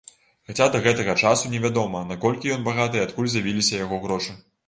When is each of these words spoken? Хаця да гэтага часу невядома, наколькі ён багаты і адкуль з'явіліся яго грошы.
Хаця 0.51 0.67
да 0.75 0.79
гэтага 0.87 1.13
часу 1.25 1.51
невядома, 1.51 2.01
наколькі 2.13 2.53
ён 2.57 2.65
багаты 2.69 2.95
і 3.01 3.05
адкуль 3.07 3.31
з'явіліся 3.35 3.83
яго 3.85 4.01
грошы. 4.07 4.35